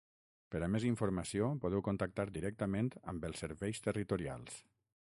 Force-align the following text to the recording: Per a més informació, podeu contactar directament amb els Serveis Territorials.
Per 0.53 0.61
a 0.67 0.69
més 0.75 0.85
informació, 0.91 1.51
podeu 1.65 1.85
contactar 1.89 2.27
directament 2.39 2.93
amb 3.15 3.31
els 3.31 3.45
Serveis 3.47 3.87
Territorials. 3.91 4.61